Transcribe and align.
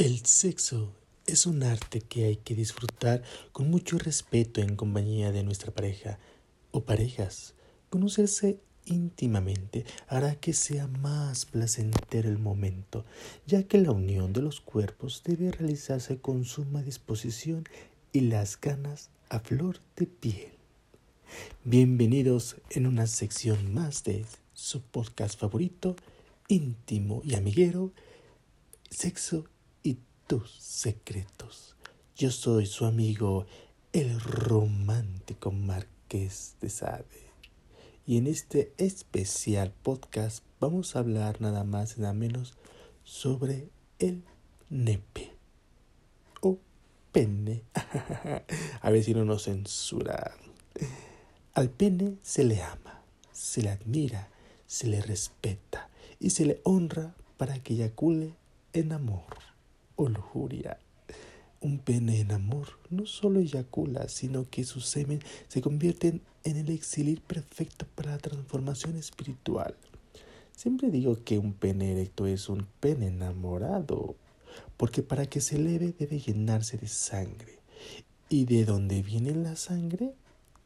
El 0.00 0.24
sexo 0.24 0.94
es 1.26 1.44
un 1.44 1.62
arte 1.62 2.00
que 2.00 2.24
hay 2.24 2.36
que 2.36 2.54
disfrutar 2.54 3.22
con 3.52 3.68
mucho 3.68 3.98
respeto 3.98 4.62
en 4.62 4.74
compañía 4.74 5.30
de 5.30 5.42
nuestra 5.42 5.72
pareja 5.72 6.18
o 6.70 6.86
parejas. 6.86 7.52
Conocerse 7.90 8.60
íntimamente 8.86 9.84
hará 10.08 10.36
que 10.36 10.54
sea 10.54 10.86
más 10.86 11.44
placentero 11.44 12.30
el 12.30 12.38
momento, 12.38 13.04
ya 13.46 13.64
que 13.64 13.76
la 13.76 13.92
unión 13.92 14.32
de 14.32 14.40
los 14.40 14.62
cuerpos 14.62 15.20
debe 15.22 15.52
realizarse 15.52 16.16
con 16.16 16.46
suma 16.46 16.82
disposición 16.82 17.68
y 18.10 18.20
las 18.20 18.58
ganas 18.58 19.10
a 19.28 19.40
flor 19.40 19.80
de 19.96 20.06
piel. 20.06 20.52
Bienvenidos 21.64 22.56
en 22.70 22.86
una 22.86 23.06
sección 23.06 23.74
más 23.74 24.02
de 24.04 24.24
su 24.54 24.80
podcast 24.80 25.38
favorito, 25.38 25.94
íntimo 26.48 27.20
y 27.22 27.34
amiguero, 27.34 27.92
Sexo 28.88 29.44
tus 30.30 30.52
secretos. 30.60 31.74
Yo 32.14 32.30
soy 32.30 32.64
su 32.64 32.86
amigo, 32.86 33.46
el 33.92 34.20
romántico 34.20 35.50
Marqués 35.50 36.54
de 36.60 36.70
Sade. 36.70 37.32
Y 38.06 38.16
en 38.16 38.28
este 38.28 38.72
especial 38.78 39.72
podcast 39.82 40.44
vamos 40.60 40.94
a 40.94 41.00
hablar 41.00 41.40
nada 41.40 41.64
más 41.64 41.98
y 41.98 42.02
nada 42.02 42.12
menos 42.12 42.54
sobre 43.02 43.70
el 43.98 44.22
nepe 44.68 45.32
o 46.42 46.58
pene. 47.10 47.64
a 48.82 48.90
ver 48.90 49.02
si 49.02 49.14
no 49.14 49.24
nos 49.24 49.42
censura. 49.42 50.36
Al 51.54 51.70
pene 51.70 52.18
se 52.22 52.44
le 52.44 52.62
ama, 52.62 53.02
se 53.32 53.62
le 53.62 53.70
admira, 53.70 54.28
se 54.68 54.86
le 54.86 55.02
respeta 55.02 55.90
y 56.20 56.30
se 56.30 56.46
le 56.46 56.60
honra 56.62 57.16
para 57.36 57.60
que 57.60 57.74
eyacule 57.74 58.36
en 58.72 58.92
amor 58.92 59.49
o 60.00 60.08
lujuria. 60.08 60.78
Un 61.60 61.78
pene 61.78 62.20
en 62.20 62.32
amor 62.32 62.68
no 62.88 63.04
solo 63.04 63.38
eyacula, 63.40 64.08
sino 64.08 64.48
que 64.48 64.64
su 64.64 64.80
semen 64.80 65.20
se 65.48 65.60
convierte 65.60 66.20
en 66.42 66.56
el 66.56 66.70
exilir 66.70 67.20
perfecto 67.20 67.86
para 67.94 68.12
la 68.12 68.18
transformación 68.18 68.96
espiritual. 68.96 69.76
Siempre 70.56 70.90
digo 70.90 71.22
que 71.22 71.38
un 71.38 71.52
pene 71.52 71.92
erecto 71.92 72.26
es 72.26 72.48
un 72.48 72.66
pene 72.80 73.08
enamorado, 73.08 74.16
porque 74.78 75.02
para 75.02 75.26
que 75.26 75.42
se 75.42 75.56
eleve 75.56 75.94
debe 75.98 76.18
llenarse 76.18 76.78
de 76.78 76.88
sangre. 76.88 77.58
¿Y 78.30 78.46
de 78.46 78.64
dónde 78.64 79.02
viene 79.02 79.34
la 79.34 79.56
sangre? 79.56 80.14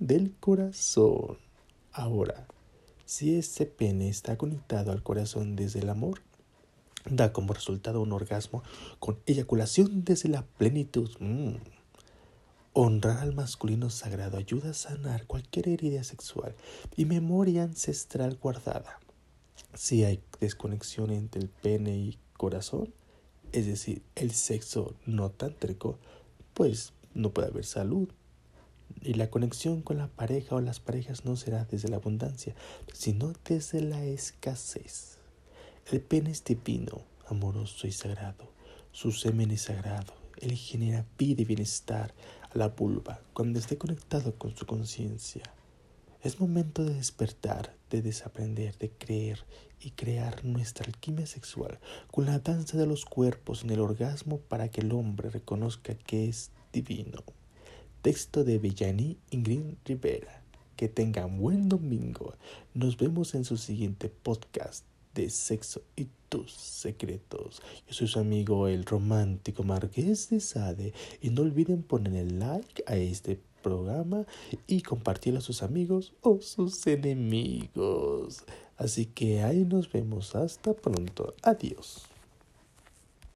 Del 0.00 0.32
corazón. 0.40 1.38
Ahora, 1.92 2.48
si 3.04 3.36
ese 3.36 3.66
pene 3.66 4.08
está 4.08 4.36
conectado 4.36 4.90
al 4.90 5.04
corazón 5.04 5.54
desde 5.54 5.80
el 5.80 5.90
amor, 5.90 6.20
da 7.08 7.32
como 7.32 7.52
resultado 7.52 8.00
un 8.00 8.12
orgasmo 8.12 8.62
con 8.98 9.18
eyaculación 9.26 10.04
desde 10.04 10.28
la 10.28 10.42
plenitud. 10.42 11.10
Mm. 11.18 11.56
Honrar 12.72 13.18
al 13.18 13.34
masculino 13.34 13.90
sagrado 13.90 14.38
ayuda 14.38 14.70
a 14.70 14.74
sanar 14.74 15.26
cualquier 15.26 15.68
herida 15.68 16.04
sexual 16.04 16.54
y 16.96 17.04
memoria 17.04 17.64
ancestral 17.64 18.36
guardada. 18.36 19.00
Si 19.74 20.04
hay 20.04 20.22
desconexión 20.40 21.10
entre 21.10 21.42
el 21.42 21.48
pene 21.48 21.96
y 21.96 22.18
corazón, 22.36 22.92
es 23.52 23.66
decir, 23.66 24.02
el 24.14 24.30
sexo 24.30 24.94
no 25.06 25.30
tántrico, 25.30 25.98
pues 26.54 26.92
no 27.14 27.30
puede 27.30 27.48
haber 27.48 27.64
salud. 27.64 28.08
Y 29.02 29.14
la 29.14 29.30
conexión 29.30 29.82
con 29.82 29.98
la 29.98 30.08
pareja 30.08 30.56
o 30.56 30.60
las 30.60 30.80
parejas 30.80 31.24
no 31.24 31.36
será 31.36 31.64
desde 31.64 31.88
la 31.88 31.96
abundancia, 31.96 32.54
sino 32.92 33.32
desde 33.44 33.80
la 33.80 34.04
escasez. 34.04 35.19
El 35.86 36.00
pene 36.00 36.30
es 36.30 36.44
divino, 36.44 37.02
amoroso 37.26 37.86
y 37.86 37.92
sagrado. 37.92 38.52
Su 38.92 39.10
semen 39.10 39.50
es 39.50 39.62
sagrado. 39.62 40.14
Él 40.40 40.52
genera 40.52 41.04
vida 41.18 41.42
y 41.42 41.44
bienestar 41.44 42.14
a 42.50 42.58
la 42.58 42.68
vulva 42.68 43.20
cuando 43.32 43.58
esté 43.58 43.76
conectado 43.76 44.36
con 44.36 44.56
su 44.56 44.66
conciencia. 44.66 45.42
Es 46.22 46.38
momento 46.38 46.84
de 46.84 46.94
despertar, 46.94 47.74
de 47.88 48.02
desaprender, 48.02 48.78
de 48.78 48.90
creer 48.90 49.44
y 49.80 49.90
crear 49.92 50.44
nuestra 50.44 50.86
alquimia 50.86 51.26
sexual 51.26 51.80
con 52.10 52.26
la 52.26 52.38
danza 52.38 52.76
de 52.78 52.86
los 52.86 53.04
cuerpos 53.04 53.64
en 53.64 53.70
el 53.70 53.80
orgasmo 53.80 54.38
para 54.38 54.68
que 54.68 54.82
el 54.82 54.92
hombre 54.92 55.30
reconozca 55.30 55.94
que 55.94 56.28
es 56.28 56.52
divino. 56.72 57.24
Texto 58.02 58.44
de 58.44 58.58
Villani 58.58 59.18
Ingrid 59.30 59.74
Rivera. 59.84 60.42
Que 60.76 60.88
tengan 60.88 61.38
buen 61.38 61.68
domingo. 61.68 62.34
Nos 62.74 62.96
vemos 62.96 63.34
en 63.34 63.44
su 63.44 63.56
siguiente 63.56 64.08
podcast 64.08 64.84
de 65.14 65.30
sexo 65.30 65.82
y 65.96 66.08
tus 66.28 66.52
secretos. 66.52 67.60
Yo 67.86 67.94
soy 67.94 68.08
su 68.08 68.18
amigo 68.18 68.68
el 68.68 68.84
romántico 68.84 69.62
Marqués 69.62 70.30
de 70.30 70.40
Sade 70.40 70.92
y 71.20 71.30
no 71.30 71.42
olviden 71.42 71.82
poner 71.82 72.14
el 72.14 72.38
like 72.38 72.84
a 72.86 72.96
este 72.96 73.40
programa 73.62 74.26
y 74.66 74.82
compartirlo 74.82 75.38
a 75.38 75.42
sus 75.42 75.62
amigos 75.62 76.14
o 76.22 76.40
sus 76.40 76.86
enemigos. 76.86 78.44
Así 78.76 79.06
que 79.06 79.42
ahí 79.42 79.64
nos 79.64 79.90
vemos. 79.92 80.34
Hasta 80.34 80.72
pronto. 80.72 81.34
Adiós. 81.42 82.10